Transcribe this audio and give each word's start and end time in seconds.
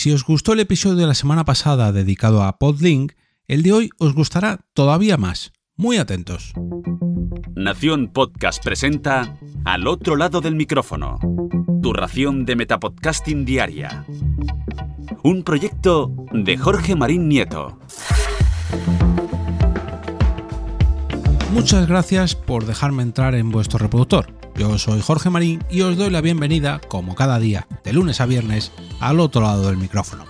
Si 0.00 0.10
os 0.12 0.24
gustó 0.24 0.54
el 0.54 0.60
episodio 0.60 0.96
de 0.96 1.06
la 1.06 1.12
semana 1.12 1.44
pasada 1.44 1.92
dedicado 1.92 2.42
a 2.42 2.56
Podlink, 2.56 3.12
el 3.46 3.62
de 3.62 3.74
hoy 3.74 3.90
os 3.98 4.14
gustará 4.14 4.60
todavía 4.72 5.18
más. 5.18 5.52
Muy 5.76 5.98
atentos. 5.98 6.54
Nación 7.54 8.08
Podcast 8.10 8.64
presenta 8.64 9.36
Al 9.66 9.86
otro 9.86 10.16
lado 10.16 10.40
del 10.40 10.54
micrófono. 10.54 11.18
Tu 11.82 11.92
ración 11.92 12.46
de 12.46 12.56
Metapodcasting 12.56 13.44
Diaria. 13.44 14.06
Un 15.22 15.42
proyecto 15.42 16.10
de 16.32 16.56
Jorge 16.56 16.96
Marín 16.96 17.28
Nieto. 17.28 17.78
Muchas 21.52 21.88
gracias 21.88 22.36
por 22.36 22.64
dejarme 22.64 23.02
entrar 23.02 23.34
en 23.34 23.50
vuestro 23.50 23.78
reproductor. 23.80 24.32
Yo 24.56 24.78
soy 24.78 25.00
Jorge 25.00 25.30
Marín 25.30 25.64
y 25.68 25.80
os 25.80 25.96
doy 25.96 26.08
la 26.08 26.20
bienvenida, 26.20 26.80
como 26.86 27.16
cada 27.16 27.40
día, 27.40 27.66
de 27.82 27.92
lunes 27.92 28.20
a 28.20 28.26
viernes, 28.26 28.70
al 29.00 29.18
otro 29.18 29.42
lado 29.42 29.66
del 29.66 29.76
micrófono. 29.76 30.24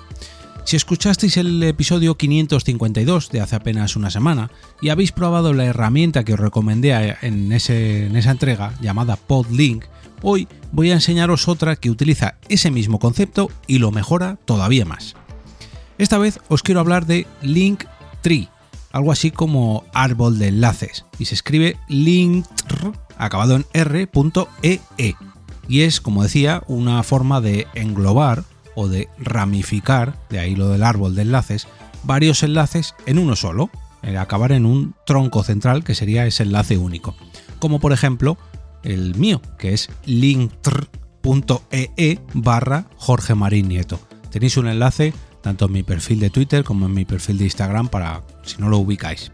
Si 0.64 0.76
escuchasteis 0.76 1.36
el 1.36 1.62
episodio 1.62 2.16
552 2.16 3.28
de 3.30 3.40
hace 3.42 3.56
apenas 3.56 3.96
una 3.96 4.10
semana 4.10 4.50
y 4.80 4.88
habéis 4.88 5.12
probado 5.12 5.52
la 5.52 5.66
herramienta 5.66 6.24
que 6.24 6.32
os 6.32 6.40
recomendé 6.40 7.16
en, 7.20 7.52
en 7.52 8.16
esa 8.16 8.30
entrega 8.30 8.72
llamada 8.80 9.16
Podlink, 9.16 9.84
hoy 10.22 10.48
voy 10.72 10.90
a 10.90 10.94
enseñaros 10.94 11.48
otra 11.48 11.76
que 11.76 11.90
utiliza 11.90 12.36
ese 12.48 12.70
mismo 12.70 12.98
concepto 12.98 13.50
y 13.66 13.78
lo 13.78 13.90
mejora 13.90 14.38
todavía 14.46 14.86
más. 14.86 15.16
Esta 15.98 16.16
vez 16.16 16.40
os 16.48 16.62
quiero 16.62 16.80
hablar 16.80 17.04
de 17.04 17.26
Linktree, 17.42 18.48
algo 18.92 19.12
así 19.12 19.30
como 19.30 19.84
árbol 19.92 20.38
de 20.38 20.48
enlaces, 20.48 21.04
y 21.18 21.26
se 21.26 21.34
escribe 21.34 21.76
Linktree 21.88 22.92
acabado 23.16 23.56
en 23.56 23.66
r.ee. 23.72 24.80
E. 24.98 25.14
Y 25.68 25.82
es, 25.82 26.00
como 26.00 26.22
decía, 26.22 26.62
una 26.66 27.02
forma 27.02 27.40
de 27.40 27.66
englobar 27.74 28.44
o 28.74 28.88
de 28.88 29.08
ramificar, 29.18 30.16
de 30.28 30.40
ahí 30.40 30.56
lo 30.56 30.68
del 30.68 30.82
árbol 30.82 31.14
de 31.14 31.22
enlaces, 31.22 31.68
varios 32.02 32.42
enlaces 32.42 32.94
en 33.06 33.18
uno 33.18 33.36
solo, 33.36 33.70
acabar 34.18 34.52
en 34.52 34.66
un 34.66 34.94
tronco 35.06 35.42
central 35.44 35.84
que 35.84 35.94
sería 35.94 36.26
ese 36.26 36.42
enlace 36.42 36.78
único. 36.78 37.14
Como 37.58 37.78
por 37.78 37.92
ejemplo 37.92 38.38
el 38.82 39.14
mío, 39.14 39.42
que 39.58 39.74
es 39.74 39.90
linktr.ee 40.06 41.90
e 41.96 42.18
barra 42.32 42.86
Jorge 42.96 43.34
Marín 43.34 43.68
Nieto. 43.68 44.00
Tenéis 44.30 44.56
un 44.56 44.68
enlace 44.68 45.12
tanto 45.42 45.66
en 45.66 45.72
mi 45.72 45.82
perfil 45.82 46.20
de 46.20 46.30
Twitter 46.30 46.64
como 46.64 46.86
en 46.86 46.94
mi 46.94 47.04
perfil 47.04 47.38
de 47.38 47.44
Instagram 47.44 47.88
para 47.88 48.22
si 48.42 48.60
no 48.60 48.68
lo 48.68 48.78
ubicáis. 48.78 49.32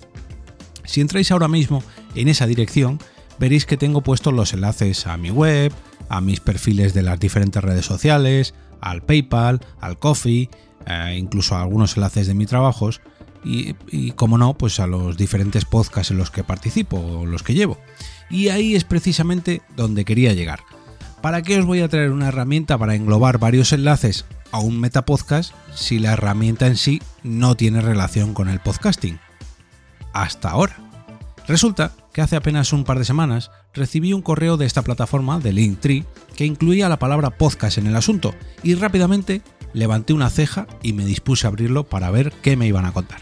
Si 0.84 1.00
entráis 1.00 1.30
ahora 1.32 1.48
mismo 1.48 1.82
en 2.14 2.28
esa 2.28 2.46
dirección, 2.46 2.98
veréis 3.38 3.66
que 3.66 3.76
tengo 3.76 4.02
puestos 4.02 4.32
los 4.32 4.52
enlaces 4.52 5.06
a 5.06 5.16
mi 5.16 5.30
web, 5.30 5.72
a 6.08 6.20
mis 6.20 6.40
perfiles 6.40 6.94
de 6.94 7.02
las 7.02 7.18
diferentes 7.18 7.62
redes 7.62 7.84
sociales, 7.84 8.54
al 8.80 9.02
PayPal, 9.02 9.60
al 9.80 9.98
Coffee, 9.98 10.48
eh, 10.86 11.16
incluso 11.18 11.56
a 11.56 11.62
algunos 11.62 11.96
enlaces 11.96 12.26
de 12.26 12.34
mis 12.34 12.48
trabajos 12.48 13.00
y, 13.44 14.10
como 14.12 14.38
no, 14.38 14.54
pues 14.54 14.80
a 14.80 14.88
los 14.88 15.16
diferentes 15.16 15.64
podcasts 15.64 16.10
en 16.10 16.18
los 16.18 16.32
que 16.32 16.42
participo 16.42 16.98
o 16.98 17.26
los 17.26 17.44
que 17.44 17.54
llevo. 17.54 17.78
Y 18.28 18.48
ahí 18.48 18.74
es 18.74 18.82
precisamente 18.82 19.62
donde 19.76 20.04
quería 20.04 20.32
llegar. 20.32 20.60
¿Para 21.26 21.42
qué 21.42 21.58
os 21.58 21.66
voy 21.66 21.80
a 21.80 21.88
traer 21.88 22.12
una 22.12 22.28
herramienta 22.28 22.78
para 22.78 22.94
englobar 22.94 23.38
varios 23.38 23.72
enlaces 23.72 24.26
a 24.52 24.60
un 24.60 24.78
metapodcast 24.78 25.52
si 25.74 25.98
la 25.98 26.12
herramienta 26.12 26.68
en 26.68 26.76
sí 26.76 27.02
no 27.24 27.56
tiene 27.56 27.80
relación 27.80 28.32
con 28.32 28.48
el 28.48 28.60
podcasting? 28.60 29.18
Hasta 30.12 30.50
ahora. 30.50 30.76
Resulta 31.48 31.90
que 32.12 32.22
hace 32.22 32.36
apenas 32.36 32.72
un 32.72 32.84
par 32.84 33.00
de 33.00 33.04
semanas 33.04 33.50
recibí 33.74 34.12
un 34.12 34.22
correo 34.22 34.56
de 34.56 34.66
esta 34.66 34.82
plataforma, 34.82 35.40
de 35.40 35.52
Linktree, 35.52 36.04
que 36.36 36.46
incluía 36.46 36.88
la 36.88 37.00
palabra 37.00 37.30
podcast 37.30 37.78
en 37.78 37.88
el 37.88 37.96
asunto 37.96 38.32
y 38.62 38.76
rápidamente 38.76 39.42
levanté 39.72 40.12
una 40.12 40.30
ceja 40.30 40.68
y 40.80 40.92
me 40.92 41.04
dispuse 41.04 41.48
a 41.48 41.50
abrirlo 41.50 41.88
para 41.88 42.08
ver 42.12 42.30
qué 42.40 42.56
me 42.56 42.68
iban 42.68 42.86
a 42.86 42.92
contar. 42.92 43.18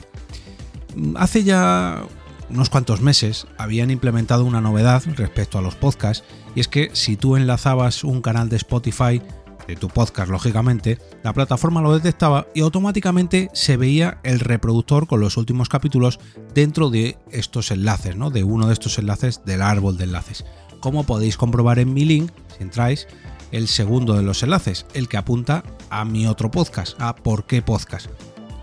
Hace 1.17 1.43
ya 1.43 2.03
unos 2.51 2.69
cuantos 2.69 3.01
meses 3.01 3.47
habían 3.57 3.91
implementado 3.91 4.45
una 4.45 4.61
novedad 4.61 5.03
respecto 5.17 5.57
a 5.57 5.63
los 5.63 5.75
podcasts 5.75 6.23
y 6.55 6.61
es 6.61 6.69
que 6.69 6.91
si 6.93 7.17
tú 7.17 7.37
enlazabas 7.37 8.05
un 8.05 8.23
canal 8.23 8.49
de 8.49 8.57
Spotify 8.57 9.21
de 9.67 9.77
tu 9.77 9.89
podcast, 9.89 10.31
lógicamente, 10.31 10.99
la 11.23 11.33
plataforma 11.33 11.81
lo 11.81 11.95
detectaba 11.95 12.47
y 12.55 12.61
automáticamente 12.61 13.49
se 13.55 13.77
veía 13.77 14.19
el 14.23 14.41
reproductor 14.41 15.07
con 15.07 15.21
los 15.21 15.37
últimos 15.37 15.69
capítulos 15.69 16.21
dentro 16.55 16.91
de 16.91 17.17
estos 17.31 17.71
enlaces, 17.71 18.17
¿no? 18.17 18.31
De 18.31 18.45
uno 18.45 18.67
de 18.67 18.75
estos 18.75 18.99
enlaces 18.99 19.43
del 19.45 19.63
árbol 19.63 19.97
de 19.97 20.05
enlaces. 20.05 20.45
Como 20.81 21.05
podéis 21.05 21.37
comprobar 21.37 21.79
en 21.79 21.95
mi 21.95 22.05
link, 22.05 22.31
si 22.57 22.63
entráis, 22.63 23.09
el 23.53 23.69
segundo 23.69 24.15
de 24.15 24.23
los 24.23 24.43
enlaces, 24.43 24.85
el 24.95 25.09
que 25.09 25.17
apunta 25.17 25.65
a 25.89 26.05
mi 26.05 26.27
otro 26.27 26.51
podcast, 26.51 27.01
a 27.01 27.15
por 27.15 27.47
qué 27.47 27.63
podcast, 27.63 28.09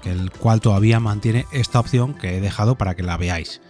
el 0.03 0.31
cual 0.31 0.61
todavía 0.61 0.99
mantiene 0.99 1.45
esta 1.51 1.79
opción 1.79 2.13
que 2.13 2.37
he 2.37 2.41
dejado 2.41 2.77
para 2.77 2.95
que 2.95 3.03
la 3.03 3.17
veáis. 3.17 3.61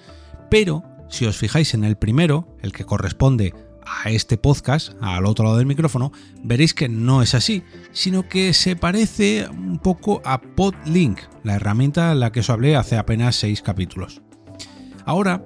Pero 0.50 0.84
si 1.10 1.26
os 1.26 1.38
fijáis 1.38 1.74
en 1.74 1.84
el 1.84 1.96
primero, 1.96 2.48
el 2.62 2.72
que 2.72 2.86
corresponde 2.86 3.54
a 3.86 4.10
este 4.10 4.38
podcast, 4.38 4.94
al 5.02 5.26
otro 5.26 5.46
lado 5.46 5.58
del 5.58 5.66
micrófono, 5.66 6.12
veréis 6.44 6.74
que 6.74 6.90
no 6.90 7.22
es 7.22 7.34
así, 7.36 7.64
sino 7.92 8.28
que 8.28 8.54
se 8.54 8.76
parece 8.76 9.48
un 9.50 9.80
poco 9.80 10.22
a 10.26 10.42
Podlink, 10.42 11.20
la 11.44 11.56
herramienta 11.56 12.12
en 12.12 12.20
la 12.20 12.32
que 12.32 12.42
os 12.42 12.50
hablé 12.50 12.76
hace 12.76 12.98
apenas 12.98 13.36
seis 13.36 13.62
capítulos. 13.62 14.22
Ahora, 15.06 15.44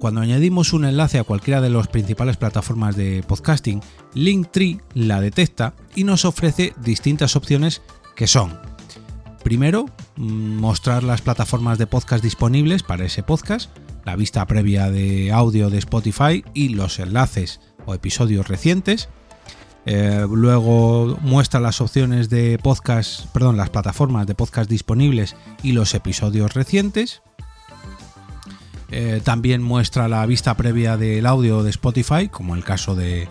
cuando 0.00 0.20
añadimos 0.20 0.72
un 0.72 0.84
enlace 0.84 1.18
a 1.18 1.24
cualquiera 1.24 1.60
de 1.60 1.70
las 1.70 1.88
principales 1.88 2.36
plataformas 2.36 2.96
de 2.96 3.22
podcasting, 3.26 3.80
Linktree 4.14 4.80
la 4.94 5.20
detecta 5.20 5.74
y 5.94 6.04
nos 6.04 6.24
ofrece 6.24 6.72
distintas 6.82 7.36
opciones 7.36 7.82
que 8.14 8.26
son, 8.26 8.58
primero, 9.44 9.86
mm, 10.16 10.56
mostrar 10.56 11.02
las 11.02 11.22
plataformas 11.22 11.78
de 11.78 11.86
podcast 11.86 12.24
disponibles 12.24 12.82
para 12.82 13.04
ese 13.04 13.22
podcast, 13.22 13.70
la 14.06 14.14
vista 14.14 14.46
previa 14.46 14.88
de 14.88 15.32
audio 15.32 15.68
de 15.68 15.78
Spotify 15.78 16.44
y 16.54 16.70
los 16.70 17.00
enlaces 17.00 17.60
o 17.86 17.92
episodios 17.92 18.46
recientes. 18.46 19.08
Eh, 19.84 20.24
luego 20.30 21.18
muestra 21.22 21.58
las 21.58 21.80
opciones 21.80 22.30
de 22.30 22.58
podcast, 22.62 23.26
perdón, 23.32 23.56
las 23.56 23.70
plataformas 23.70 24.28
de 24.28 24.36
podcast 24.36 24.70
disponibles 24.70 25.34
y 25.62 25.72
los 25.72 25.92
episodios 25.94 26.54
recientes. 26.54 27.20
Eh, 28.92 29.20
también 29.24 29.60
muestra 29.60 30.06
la 30.06 30.24
vista 30.24 30.56
previa 30.56 30.96
del 30.96 31.26
audio 31.26 31.64
de 31.64 31.70
Spotify, 31.70 32.28
como 32.28 32.54
el 32.54 32.62
caso 32.62 32.94
de, 32.94 33.28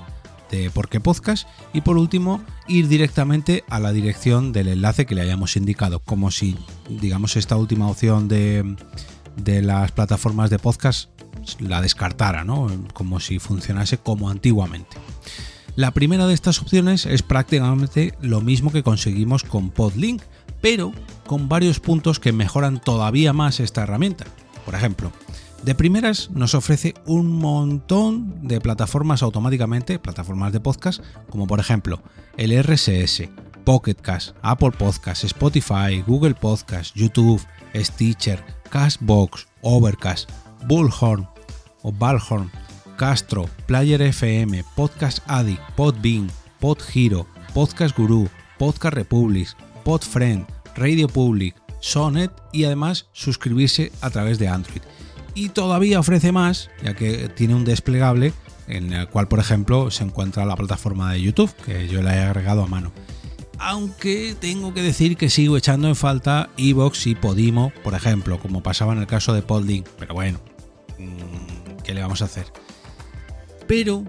de 0.52 0.70
Por 0.72 0.90
qué 0.90 1.00
Podcast. 1.00 1.48
Y 1.72 1.82
por 1.82 1.98
último, 1.98 2.42
ir 2.68 2.90
directamente 2.90 3.64
a 3.70 3.80
la 3.80 3.94
dirección 3.94 4.52
del 4.52 4.68
enlace 4.68 5.06
que 5.06 5.16
le 5.16 5.22
hayamos 5.22 5.56
indicado, 5.56 6.00
como 6.00 6.32
si, 6.32 6.58
digamos, 6.90 7.38
esta 7.38 7.56
última 7.56 7.88
opción 7.88 8.28
de, 8.28 8.76
de 9.38 9.62
las 9.62 9.92
plataformas 9.92 10.50
de 10.50 10.60
podcast 10.60 11.10
la 11.60 11.82
descartara, 11.82 12.44
¿no? 12.44 12.68
como 12.94 13.20
si 13.20 13.40
funcionase 13.40 13.98
como 13.98 14.30
antiguamente. 14.30 14.98
La 15.76 15.92
primera 15.92 16.26
de 16.26 16.34
estas 16.34 16.62
opciones 16.62 17.06
es 17.06 17.22
prácticamente 17.22 18.14
lo 18.22 18.42
mismo 18.42 18.72
que 18.72 18.84
conseguimos 18.84 19.44
con 19.44 19.72
Podlink, 19.72 20.22
pero 20.62 20.94
con 21.28 21.50
varios 21.50 21.80
puntos 21.80 22.20
que 22.20 22.32
mejoran 22.32 22.80
todavía 22.80 23.34
más 23.34 23.60
esta 23.60 23.84
herramienta. 23.84 24.26
Por 24.64 24.74
ejemplo, 24.74 25.12
de 25.64 25.76
primeras 25.76 26.30
nos 26.32 26.56
ofrece 26.56 26.94
un 27.06 27.32
montón 27.32 28.48
de 28.48 28.62
plataformas 28.62 29.22
automáticamente, 29.22 30.00
plataformas 30.00 30.54
de 30.54 30.62
podcast, 30.62 31.04
como 31.30 31.46
por 31.46 31.60
ejemplo 31.60 32.02
el 32.38 32.58
RSS, 32.64 33.30
Pocket 33.66 33.96
Cast, 33.96 34.36
Apple 34.44 34.72
Podcast, 34.72 35.24
Spotify, 35.24 36.04
Google 36.06 36.36
Podcast, 36.36 36.96
YouTube, 36.96 37.42
Stitcher, 37.76 38.44
Castbox, 38.76 39.48
Overcast, 39.62 40.30
Bullhorn 40.68 41.26
o 41.82 41.94
Balhorn, 41.94 42.52
Castro, 42.98 43.50
Player 43.68 44.02
FM, 44.02 44.66
Podcast 44.76 45.20
Addict, 45.28 45.62
Podbean, 45.78 46.30
PodHero, 46.60 47.26
Podcast 47.54 47.98
Guru, 47.98 48.28
Podcast 48.58 48.94
Republic, 48.94 49.48
Podfriend, 49.86 50.46
Radio 50.76 51.08
Public, 51.08 51.56
Sonet 51.80 52.34
y 52.52 52.66
además 52.66 53.08
suscribirse 53.14 53.94
a 54.02 54.10
través 54.10 54.40
de 54.40 54.50
Android. 54.50 54.82
Y 55.36 55.50
todavía 55.50 56.02
ofrece 56.02 56.34
más, 56.34 56.70
ya 56.84 56.96
que 56.96 57.30
tiene 57.30 57.56
un 57.56 57.64
desplegable 57.64 58.34
en 58.68 58.92
el 58.92 59.08
cual, 59.08 59.30
por 59.30 59.40
ejemplo, 59.40 59.90
se 59.90 60.04
encuentra 60.04 60.46
la 60.46 60.58
plataforma 60.58 61.14
de 61.14 61.22
YouTube, 61.22 61.56
que 61.66 61.88
yo 61.88 62.02
la 62.02 62.18
he 62.18 62.24
agregado 62.24 62.64
a 62.64 62.68
mano 62.68 62.92
aunque 63.60 64.36
tengo 64.40 64.74
que 64.74 64.82
decir 64.82 65.18
que 65.18 65.30
sigo 65.30 65.58
echando 65.58 65.88
en 65.88 65.96
falta 65.96 66.50
Evox 66.58 67.08
y 67.08 67.16
Podimo, 67.16 67.72
por 67.84 67.94
ejemplo, 67.94 68.40
como 68.40 68.64
pasaba 68.64 68.94
en 68.94 69.00
el 69.00 69.08
caso 69.08 69.34
de 69.34 69.42
Podlink, 69.42 69.88
pero 69.98 70.14
bueno, 70.14 70.40
mm, 71.00 71.84
¿qué 71.84 71.94
le 71.94 72.02
vamos 72.02 72.22
a 72.22 72.26
hacer? 72.26 72.48
Pero, 73.68 74.04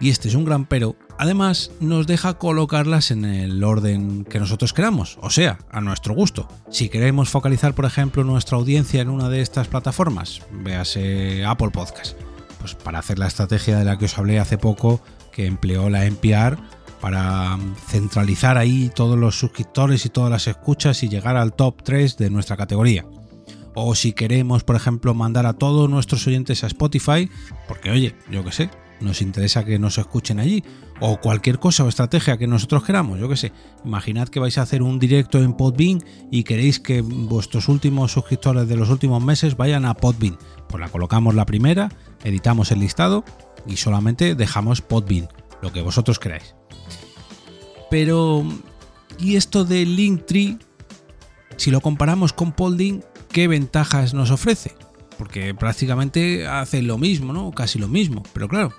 y 0.00 0.10
este 0.10 0.28
es 0.28 0.34
un 0.34 0.44
gran 0.44 0.66
pero, 0.66 0.96
además 1.18 1.70
nos 1.80 2.06
deja 2.06 2.34
colocarlas 2.34 3.10
en 3.10 3.24
el 3.24 3.62
orden 3.62 4.24
que 4.24 4.38
nosotros 4.38 4.72
queramos, 4.72 5.18
o 5.20 5.30
sea, 5.30 5.58
a 5.70 5.80
nuestro 5.80 6.14
gusto. 6.14 6.48
Si 6.70 6.88
queremos 6.88 7.28
focalizar, 7.28 7.74
por 7.74 7.84
ejemplo, 7.84 8.24
nuestra 8.24 8.56
audiencia 8.56 9.00
en 9.00 9.10
una 9.10 9.28
de 9.28 9.40
estas 9.40 9.68
plataformas, 9.68 10.42
véase 10.50 11.44
Apple 11.44 11.70
Podcast, 11.70 12.16
pues 12.58 12.74
para 12.74 12.98
hacer 12.98 13.18
la 13.18 13.26
estrategia 13.26 13.78
de 13.78 13.84
la 13.84 13.98
que 13.98 14.06
os 14.06 14.18
hablé 14.18 14.38
hace 14.38 14.58
poco, 14.58 15.00
que 15.32 15.46
empleó 15.46 15.90
la 15.90 16.06
NPR, 16.06 16.58
para 17.06 17.56
centralizar 17.86 18.58
ahí 18.58 18.90
todos 18.92 19.16
los 19.16 19.38
suscriptores 19.38 20.04
y 20.04 20.08
todas 20.08 20.28
las 20.28 20.48
escuchas 20.48 21.04
y 21.04 21.08
llegar 21.08 21.36
al 21.36 21.52
top 21.52 21.84
3 21.84 22.16
de 22.16 22.30
nuestra 22.30 22.56
categoría. 22.56 23.06
O 23.76 23.94
si 23.94 24.12
queremos, 24.12 24.64
por 24.64 24.74
ejemplo, 24.74 25.14
mandar 25.14 25.46
a 25.46 25.52
todos 25.52 25.88
nuestros 25.88 26.26
oyentes 26.26 26.64
a 26.64 26.66
Spotify, 26.66 27.30
porque 27.68 27.92
oye, 27.92 28.16
yo 28.28 28.44
qué 28.44 28.50
sé, 28.50 28.70
nos 29.00 29.22
interesa 29.22 29.64
que 29.64 29.78
nos 29.78 29.98
escuchen 29.98 30.40
allí, 30.40 30.64
o 30.98 31.20
cualquier 31.20 31.60
cosa 31.60 31.84
o 31.84 31.88
estrategia 31.88 32.38
que 32.38 32.48
nosotros 32.48 32.82
queramos, 32.82 33.20
yo 33.20 33.28
qué 33.28 33.36
sé. 33.36 33.52
Imaginad 33.84 34.26
que 34.26 34.40
vais 34.40 34.58
a 34.58 34.62
hacer 34.62 34.82
un 34.82 34.98
directo 34.98 35.40
en 35.40 35.52
Podbean 35.52 36.02
y 36.32 36.42
queréis 36.42 36.80
que 36.80 37.02
vuestros 37.02 37.68
últimos 37.68 38.10
suscriptores 38.10 38.66
de 38.66 38.74
los 38.74 38.90
últimos 38.90 39.22
meses 39.22 39.56
vayan 39.56 39.84
a 39.84 39.94
Podbean. 39.94 40.38
Pues 40.68 40.80
la 40.80 40.88
colocamos 40.88 41.36
la 41.36 41.46
primera, 41.46 41.88
editamos 42.24 42.72
el 42.72 42.80
listado 42.80 43.24
y 43.64 43.76
solamente 43.76 44.34
dejamos 44.34 44.80
Podbean, 44.80 45.28
lo 45.62 45.72
que 45.72 45.82
vosotros 45.82 46.18
queráis. 46.18 46.54
Pero, 47.90 48.44
¿y 49.18 49.36
esto 49.36 49.64
de 49.64 49.84
Linktree? 49.84 50.58
Si 51.56 51.70
lo 51.70 51.80
comparamos 51.80 52.32
con 52.32 52.52
Podbean, 52.52 53.04
¿qué 53.30 53.48
ventajas 53.48 54.14
nos 54.14 54.30
ofrece? 54.30 54.74
Porque 55.18 55.54
prácticamente 55.54 56.46
hace 56.46 56.82
lo 56.82 56.98
mismo, 56.98 57.32
¿no? 57.32 57.50
Casi 57.52 57.78
lo 57.78 57.88
mismo. 57.88 58.22
Pero 58.32 58.48
claro, 58.48 58.74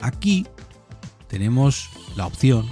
aquí 0.00 0.46
tenemos 1.28 1.90
la 2.16 2.26
opción 2.26 2.68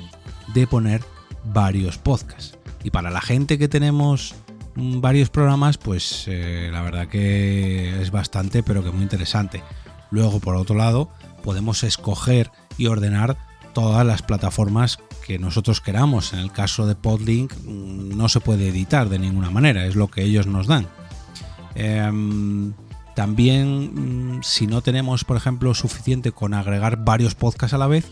de 0.55 0.67
poner 0.67 1.03
varios 1.45 1.99
podcasts. 1.99 2.59
Y 2.83 2.91
para 2.91 3.11
la 3.11 3.21
gente 3.21 3.59
que 3.59 3.69
tenemos 3.69 4.35
varios 4.75 5.31
programas, 5.31 5.79
pues 5.79 6.25
eh, 6.27 6.69
la 6.73 6.83
verdad 6.83 7.09
que 7.09 8.01
es 8.01 8.11
bastante, 8.11 8.63
pero 8.63 8.83
que 8.83 8.91
muy 8.91 9.03
interesante. 9.03 9.63
Luego, 10.13 10.39
por 10.39 10.55
otro 10.55 10.77
lado, 10.77 11.09
podemos 11.43 11.83
escoger 11.83 12.53
y 12.79 12.87
ordenar 12.87 13.37
todas 13.73 14.07
las 14.07 14.23
plataformas 14.23 14.99
que 15.27 15.39
nosotros 15.39 15.81
queramos. 15.81 16.35
En 16.35 16.39
el 16.39 16.53
caso 16.53 16.87
de 16.87 16.95
Podlink 16.95 17.53
mm, 17.65 18.17
no 18.17 18.29
se 18.29 18.41
puede 18.41 18.69
editar 18.69 19.09
de 19.09 19.19
ninguna 19.19 19.51
manera, 19.51 19.87
es 19.87 19.97
lo 19.97 20.09
que 20.09 20.23
ellos 20.23 20.47
nos 20.47 20.67
dan. 20.67 20.87
Em, 21.75 22.75
también, 23.17 24.37
mm, 24.37 24.43
si 24.43 24.67
no 24.67 24.83
tenemos, 24.83 25.25
por 25.25 25.37
ejemplo, 25.37 25.75
suficiente 25.75 26.31
con 26.31 26.55
agregar 26.55 27.05
varios 27.05 27.35
podcasts 27.35 27.75
a 27.75 27.79
la 27.79 27.87
vez, 27.87 28.07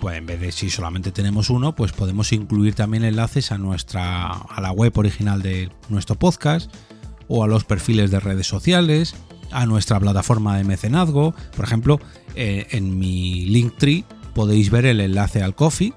pues 0.00 0.16
en 0.16 0.26
vez 0.26 0.40
de 0.40 0.52
si 0.52 0.70
solamente 0.70 1.12
tenemos 1.12 1.50
uno, 1.50 1.74
pues 1.74 1.92
podemos 1.92 2.32
incluir 2.32 2.74
también 2.74 3.04
enlaces 3.04 3.52
a 3.52 3.58
nuestra 3.58 4.26
a 4.26 4.60
la 4.60 4.70
web 4.70 4.96
original 4.98 5.42
de 5.42 5.70
nuestro 5.88 6.14
podcast 6.16 6.70
o 7.26 7.42
a 7.42 7.48
los 7.48 7.64
perfiles 7.64 8.10
de 8.10 8.20
redes 8.20 8.46
sociales, 8.46 9.14
a 9.50 9.66
nuestra 9.66 10.00
plataforma 10.00 10.56
de 10.56 10.64
mecenazgo. 10.64 11.34
Por 11.56 11.64
ejemplo, 11.64 12.00
eh, 12.34 12.66
en 12.70 12.98
mi 12.98 13.46
Linktree 13.46 14.04
podéis 14.34 14.70
ver 14.70 14.86
el 14.86 15.00
enlace 15.00 15.42
al 15.42 15.54
coffee, 15.54 15.92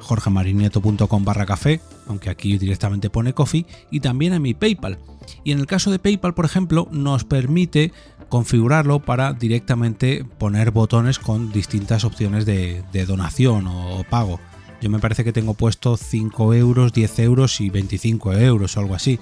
jorgemarinieto.com 0.00 1.24
barra 1.24 1.46
café, 1.46 1.80
aunque 2.06 2.30
aquí 2.30 2.58
directamente 2.58 3.10
pone 3.10 3.32
coffee, 3.32 3.66
y 3.90 4.00
también 4.00 4.32
a 4.32 4.38
mi 4.38 4.54
PayPal. 4.54 4.98
Y 5.44 5.52
en 5.52 5.60
el 5.60 5.66
caso 5.66 5.90
de 5.90 5.98
PayPal, 5.98 6.34
por 6.34 6.44
ejemplo, 6.44 6.88
nos 6.90 7.24
permite 7.24 7.92
configurarlo 8.28 9.00
para 9.00 9.34
directamente 9.34 10.24
poner 10.38 10.70
botones 10.70 11.18
con 11.18 11.52
distintas 11.52 12.04
opciones 12.04 12.46
de, 12.46 12.82
donación 13.06 13.66
o, 13.66 14.04
pago. 14.08 14.40
Yo 14.80 14.88
me 14.88 14.98
parece 14.98 15.22
que 15.22 15.34
tengo 15.34 15.54
puesto 15.54 15.96
5 15.96 16.54
euros, 16.54 16.92
10 16.92 17.18
euros 17.18 17.60
y 17.60 17.68
25 17.68 18.32
euros 18.32 18.76
o 18.76 18.80
algo 18.80 18.94
así, 18.94 19.20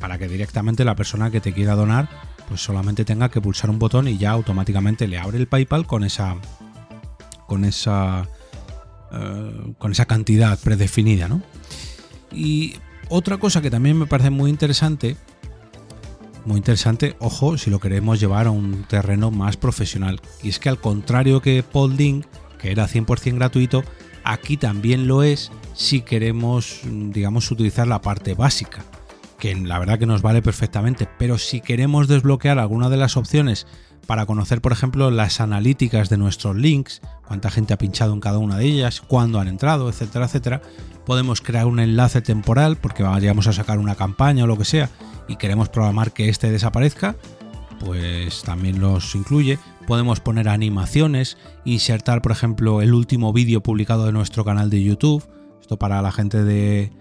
para 0.00 0.18
que 0.18 0.28
directamente 0.28 0.84
la 0.84 0.94
persona 0.94 1.30
que 1.32 1.40
te 1.40 1.52
quiera 1.52 1.74
donar 1.74 2.08
pues 2.48 2.62
solamente 2.62 3.04
tenga 3.04 3.28
que 3.28 3.40
pulsar 3.40 3.70
un 3.70 3.78
botón 3.78 4.08
y 4.08 4.18
ya 4.18 4.30
automáticamente 4.30 5.08
le 5.08 5.18
abre 5.18 5.38
el 5.38 5.46
PayPal 5.46 5.86
con 5.86 6.04
esa 6.04 6.36
con 7.46 7.64
esa 7.64 8.28
eh, 9.12 9.74
con 9.78 9.92
esa 9.92 10.06
cantidad 10.06 10.58
predefinida, 10.58 11.28
¿no? 11.28 11.42
Y 12.32 12.74
otra 13.08 13.38
cosa 13.38 13.62
que 13.62 13.70
también 13.70 13.98
me 13.98 14.06
parece 14.06 14.30
muy 14.30 14.50
interesante, 14.50 15.16
muy 16.44 16.56
interesante, 16.56 17.16
ojo, 17.20 17.56
si 17.58 17.70
lo 17.70 17.78
queremos 17.78 18.18
llevar 18.18 18.46
a 18.46 18.50
un 18.50 18.84
terreno 18.84 19.30
más 19.30 19.56
profesional, 19.56 20.20
y 20.42 20.48
es 20.48 20.58
que 20.58 20.68
al 20.68 20.80
contrario 20.80 21.40
que 21.40 21.62
Podlink, 21.62 22.26
que 22.58 22.72
era 22.72 22.88
100% 22.88 23.36
gratuito, 23.36 23.84
aquí 24.24 24.56
también 24.56 25.06
lo 25.06 25.22
es 25.22 25.52
si 25.74 26.00
queremos, 26.00 26.80
digamos, 26.84 27.50
utilizar 27.50 27.86
la 27.86 28.00
parte 28.00 28.34
básica, 28.34 28.84
que 29.44 29.54
la 29.54 29.78
verdad 29.78 29.98
que 29.98 30.06
nos 30.06 30.22
vale 30.22 30.40
perfectamente, 30.40 31.06
pero 31.18 31.36
si 31.36 31.60
queremos 31.60 32.08
desbloquear 32.08 32.58
alguna 32.58 32.88
de 32.88 32.96
las 32.96 33.18
opciones 33.18 33.66
para 34.06 34.24
conocer, 34.24 34.62
por 34.62 34.72
ejemplo, 34.72 35.10
las 35.10 35.38
analíticas 35.38 36.08
de 36.08 36.16
nuestros 36.16 36.56
links, 36.56 37.02
cuánta 37.28 37.50
gente 37.50 37.74
ha 37.74 37.76
pinchado 37.76 38.14
en 38.14 38.20
cada 38.20 38.38
una 38.38 38.56
de 38.56 38.64
ellas, 38.64 39.02
cuándo 39.02 39.40
han 39.40 39.48
entrado, 39.48 39.90
etcétera, 39.90 40.24
etcétera. 40.24 40.62
Podemos 41.04 41.42
crear 41.42 41.66
un 41.66 41.78
enlace 41.78 42.22
temporal 42.22 42.78
porque 42.78 43.02
vayamos 43.02 43.46
a 43.46 43.52
sacar 43.52 43.78
una 43.78 43.96
campaña 43.96 44.44
o 44.44 44.46
lo 44.46 44.56
que 44.56 44.64
sea 44.64 44.88
y 45.28 45.36
queremos 45.36 45.68
programar 45.68 46.12
que 46.12 46.30
este 46.30 46.50
desaparezca, 46.50 47.14
pues 47.80 48.44
también 48.44 48.80
los 48.80 49.14
incluye. 49.14 49.58
Podemos 49.86 50.20
poner 50.20 50.48
animaciones, 50.48 51.36
insertar, 51.66 52.22
por 52.22 52.32
ejemplo, 52.32 52.80
el 52.80 52.94
último 52.94 53.34
vídeo 53.34 53.62
publicado 53.62 54.06
de 54.06 54.12
nuestro 54.12 54.42
canal 54.42 54.70
de 54.70 54.82
YouTube. 54.82 55.22
Esto 55.60 55.78
para 55.78 56.00
la 56.00 56.12
gente 56.12 56.44
de, 56.44 56.92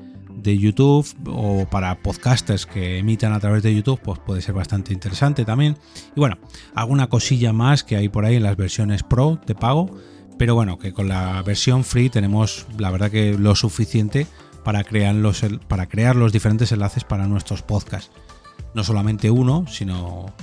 de 0.44 0.58
YouTube 0.58 1.08
o 1.28 1.66
para 1.70 2.02
podcasters 2.02 2.66
que 2.66 3.00
emitan 3.00 3.34
a 3.34 3.40
través 3.40 3.64
de 3.64 3.74
YouTube, 3.74 4.00
pues 4.04 4.20
puede 4.20 4.42
ser 4.42 4.54
bastante 4.54 4.94
interesante 4.94 5.46
también. 5.46 5.78
Y 6.16 6.20
bueno, 6.20 6.38
alguna 6.76 7.08
cosilla 7.08 7.54
más 7.54 7.84
que 7.84 7.96
hay 7.96 8.10
por 8.10 8.26
ahí 8.26 8.36
en 8.36 8.44
las 8.44 8.58
versiones 8.58 9.04
Pro 9.04 9.40
de 9.46 9.56
pago, 9.56 9.90
pero 10.38 10.56
bueno, 10.56 10.78
que 10.78 10.94
con 10.94 11.08
la 11.08 11.42
versión 11.44 11.84
free 11.84 12.10
tenemos 12.10 12.68
la 12.78 12.92
verdad 12.92 13.10
que 13.10 13.38
lo 13.38 13.56
suficiente 13.56 14.28
para 14.64 14.84
crear 14.84 15.16
los, 15.16 15.44
para 15.68 15.88
crear 15.88 16.16
los 16.16 16.32
diferentes 16.32 16.72
enlaces 16.72 17.04
para 17.04 17.28
nuestros 17.28 17.62
podcasts. 17.62 18.12
No 18.74 18.84
solamente 18.84 19.30
uno, 19.30 19.66
sino, 19.68 20.34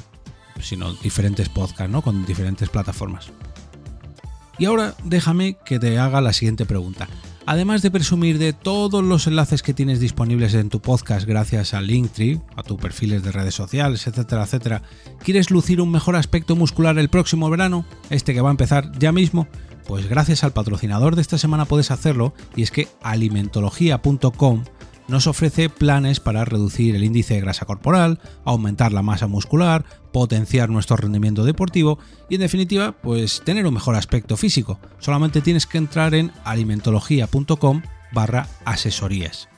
sino 0.60 0.92
diferentes 0.94 1.48
podcasts, 1.48 1.90
¿no? 1.90 2.02
Con 2.02 2.24
diferentes 2.26 2.68
plataformas. 2.68 3.30
Y 4.58 4.66
ahora 4.66 4.94
déjame 5.04 5.56
que 5.64 5.78
te 5.78 5.98
haga 5.98 6.20
la 6.20 6.32
siguiente 6.32 6.66
pregunta. 6.66 7.08
Además 7.50 7.82
de 7.82 7.90
presumir 7.90 8.38
de 8.38 8.52
todos 8.52 9.02
los 9.02 9.26
enlaces 9.26 9.64
que 9.64 9.74
tienes 9.74 9.98
disponibles 9.98 10.54
en 10.54 10.68
tu 10.68 10.80
podcast 10.80 11.26
gracias 11.26 11.74
a 11.74 11.80
Linktree, 11.80 12.40
a 12.54 12.62
tus 12.62 12.78
perfiles 12.80 13.24
de 13.24 13.32
redes 13.32 13.56
sociales, 13.56 14.06
etcétera, 14.06 14.44
etcétera, 14.44 14.82
¿quieres 15.18 15.50
lucir 15.50 15.80
un 15.80 15.90
mejor 15.90 16.14
aspecto 16.14 16.54
muscular 16.54 16.96
el 16.96 17.08
próximo 17.08 17.50
verano? 17.50 17.84
Este 18.08 18.34
que 18.34 18.40
va 18.40 18.50
a 18.50 18.52
empezar 18.52 18.96
ya 19.00 19.10
mismo. 19.10 19.48
Pues 19.88 20.08
gracias 20.08 20.44
al 20.44 20.52
patrocinador 20.52 21.16
de 21.16 21.22
esta 21.22 21.38
semana 21.38 21.64
puedes 21.64 21.90
hacerlo 21.90 22.34
y 22.54 22.62
es 22.62 22.70
que 22.70 22.86
alimentología.com 23.02 24.62
nos 25.10 25.26
ofrece 25.26 25.68
planes 25.68 26.20
para 26.20 26.44
reducir 26.44 26.94
el 26.94 27.04
índice 27.04 27.34
de 27.34 27.40
grasa 27.40 27.66
corporal, 27.66 28.20
aumentar 28.44 28.92
la 28.92 29.02
masa 29.02 29.26
muscular, 29.26 29.84
potenciar 30.12 30.70
nuestro 30.70 30.96
rendimiento 30.96 31.44
deportivo 31.44 31.98
y 32.28 32.36
en 32.36 32.40
definitiva, 32.40 32.92
pues 32.92 33.42
tener 33.44 33.66
un 33.66 33.74
mejor 33.74 33.96
aspecto 33.96 34.36
físico. 34.36 34.78
Solamente 35.00 35.40
tienes 35.42 35.66
que 35.66 35.78
entrar 35.78 36.14
en 36.14 36.32
alimentología.com 36.44 37.82
barra 38.12 38.48
asesorías. 38.64 39.48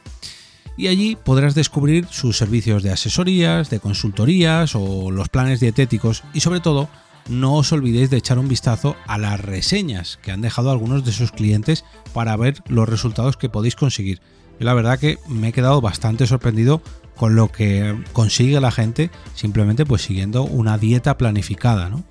Y 0.77 0.88
allí 0.88 1.17
podrás 1.17 1.55
descubrir 1.55 2.07
sus 2.11 2.38
servicios 2.38 2.83
de 2.83 2.91
asesorías, 2.91 3.69
de 3.69 3.79
consultorías 3.79 4.75
o 4.75 5.11
los 5.11 5.29
planes 5.29 5.61
dietéticos 5.61 6.25
y 6.33 6.41
sobre 6.41 6.61
todo 6.61 6.88
no 7.29 7.55
os 7.55 7.73
olvidéis 7.73 8.11
de 8.11 8.17
echar 8.17 8.38
un 8.38 8.49
vistazo 8.49 8.97
a 9.07 9.19
las 9.19 9.38
reseñas 9.41 10.19
que 10.23 10.33
han 10.33 10.41
dejado 10.41 10.71
algunos 10.71 11.05
de 11.05 11.12
sus 11.12 11.31
clientes 11.31 11.85
para 12.12 12.37
ver 12.37 12.57
los 12.67 12.88
resultados 12.88 13.37
que 13.37 13.49
podéis 13.49 13.77
conseguir 13.77 14.21
la 14.59 14.75
verdad 14.75 14.99
que 14.99 15.19
me 15.29 15.49
he 15.49 15.53
quedado 15.53 15.81
bastante 15.81 16.27
sorprendido 16.27 16.83
con 17.17 17.35
lo 17.37 17.53
que 17.53 17.97
consigue 18.13 18.61
la 18.61 18.71
gente 18.71 19.11
simplemente 19.35 19.85
pues 19.85 20.03
siguiendo 20.03 20.45
una 20.45 20.79
dieta 20.79 21.19
planificada, 21.19 21.89
¿no? 21.89 22.05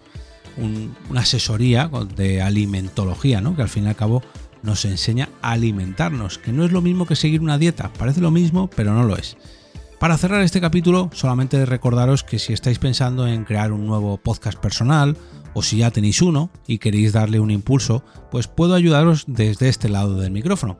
una 0.57 1.21
asesoría 1.21 1.89
de 2.15 2.41
alimentología, 2.41 3.41
¿no? 3.41 3.55
Que 3.55 3.61
al 3.61 3.69
fin 3.69 3.85
y 3.85 3.87
al 3.87 3.95
cabo 3.95 4.21
nos 4.63 4.85
enseña 4.85 5.29
a 5.41 5.51
alimentarnos, 5.51 6.37
que 6.37 6.51
no 6.51 6.63
es 6.65 6.71
lo 6.71 6.81
mismo 6.81 7.05
que 7.05 7.15
seguir 7.15 7.41
una 7.41 7.57
dieta, 7.57 7.91
parece 7.93 8.21
lo 8.21 8.31
mismo, 8.31 8.69
pero 8.75 8.93
no 8.93 9.03
lo 9.03 9.17
es. 9.17 9.37
Para 9.99 10.17
cerrar 10.17 10.41
este 10.41 10.61
capítulo, 10.61 11.09
solamente 11.13 11.65
recordaros 11.65 12.23
que 12.23 12.39
si 12.39 12.53
estáis 12.53 12.79
pensando 12.79 13.27
en 13.27 13.43
crear 13.43 13.71
un 13.71 13.85
nuevo 13.85 14.17
podcast 14.17 14.59
personal, 14.59 15.15
o 15.53 15.61
si 15.61 15.77
ya 15.77 15.91
tenéis 15.91 16.21
uno 16.21 16.49
y 16.65 16.77
queréis 16.77 17.13
darle 17.13 17.39
un 17.39 17.51
impulso, 17.51 18.03
pues 18.31 18.47
puedo 18.47 18.73
ayudaros 18.73 19.25
desde 19.27 19.69
este 19.69 19.89
lado 19.89 20.17
del 20.17 20.31
micrófono. 20.31 20.77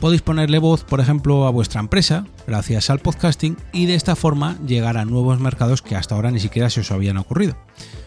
Podéis 0.00 0.22
ponerle 0.22 0.58
voz, 0.58 0.84
por 0.84 1.00
ejemplo, 1.00 1.46
a 1.46 1.50
vuestra 1.50 1.80
empresa 1.80 2.26
gracias 2.46 2.90
al 2.90 2.98
podcasting 2.98 3.56
y 3.72 3.86
de 3.86 3.94
esta 3.94 4.16
forma 4.16 4.58
llegar 4.66 4.96
a 4.96 5.04
nuevos 5.04 5.40
mercados 5.40 5.82
que 5.82 5.96
hasta 5.96 6.14
ahora 6.14 6.30
ni 6.30 6.40
siquiera 6.40 6.68
se 6.68 6.80
os 6.80 6.90
habían 6.90 7.16
ocurrido. 7.16 7.56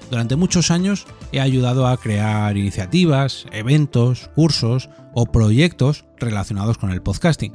Durante 0.09 0.35
muchos 0.35 0.71
años 0.71 1.05
he 1.31 1.41
ayudado 1.41 1.87
a 1.87 1.97
crear 1.97 2.55
iniciativas, 2.55 3.45
eventos, 3.51 4.29
cursos 4.35 4.89
o 5.13 5.25
proyectos 5.25 6.05
relacionados 6.17 6.77
con 6.77 6.91
el 6.91 7.01
podcasting. 7.01 7.53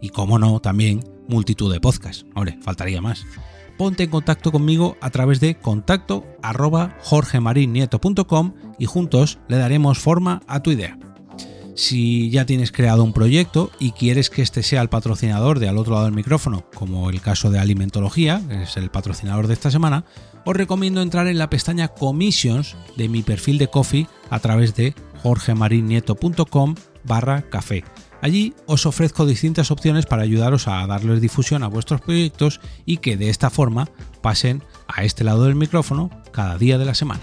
Y 0.00 0.08
como 0.08 0.38
no, 0.38 0.60
también 0.60 1.04
multitud 1.28 1.72
de 1.72 1.80
podcasts. 1.80 2.24
Hombre, 2.34 2.58
faltaría 2.62 3.00
más. 3.00 3.24
Ponte 3.78 4.04
en 4.04 4.10
contacto 4.10 4.52
conmigo 4.52 4.96
a 5.00 5.10
través 5.10 5.40
de 5.40 5.56
contacto 5.56 6.24
arroba 6.42 6.96
y 8.78 8.86
juntos 8.86 9.38
le 9.48 9.56
daremos 9.56 9.98
forma 9.98 10.40
a 10.46 10.60
tu 10.60 10.70
idea. 10.70 10.98
Si 11.74 12.30
ya 12.30 12.44
tienes 12.44 12.70
creado 12.70 13.02
un 13.02 13.12
proyecto 13.12 13.70
y 13.78 13.92
quieres 13.92 14.30
que 14.30 14.42
este 14.42 14.62
sea 14.62 14.82
el 14.82 14.88
patrocinador 14.88 15.58
de 15.58 15.68
al 15.68 15.78
otro 15.78 15.94
lado 15.94 16.04
del 16.04 16.14
micrófono, 16.14 16.66
como 16.74 17.08
el 17.08 17.20
caso 17.20 17.50
de 17.50 17.58
Alimentología, 17.58 18.42
que 18.48 18.64
es 18.64 18.76
el 18.76 18.90
patrocinador 18.90 19.46
de 19.46 19.54
esta 19.54 19.70
semana, 19.70 20.04
os 20.44 20.56
recomiendo 20.56 21.00
entrar 21.00 21.26
en 21.28 21.38
la 21.38 21.50
pestaña 21.50 21.88
Commissions 21.88 22.76
de 22.96 23.08
mi 23.08 23.22
perfil 23.22 23.58
de 23.58 23.68
Coffee 23.68 24.06
a 24.30 24.38
través 24.40 24.74
de 24.74 24.94
jorgemarinieto.com 25.22 26.74
barra 27.04 27.42
café. 27.42 27.84
Allí 28.20 28.54
os 28.66 28.86
ofrezco 28.86 29.26
distintas 29.26 29.70
opciones 29.70 30.06
para 30.06 30.22
ayudaros 30.22 30.68
a 30.68 30.86
darles 30.86 31.20
difusión 31.20 31.64
a 31.64 31.68
vuestros 31.68 32.00
proyectos 32.00 32.60
y 32.86 32.98
que 32.98 33.16
de 33.16 33.30
esta 33.30 33.50
forma 33.50 33.88
pasen 34.20 34.62
a 34.86 35.02
este 35.04 35.24
lado 35.24 35.44
del 35.44 35.56
micrófono 35.56 36.10
cada 36.30 36.56
día 36.56 36.78
de 36.78 36.84
la 36.84 36.94
semana. 36.94 37.22